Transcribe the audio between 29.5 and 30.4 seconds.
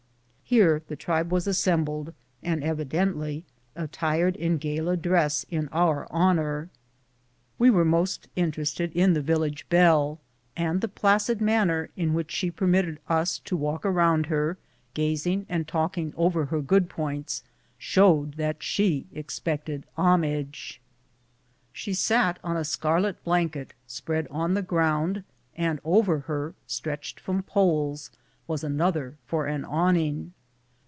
awn ing.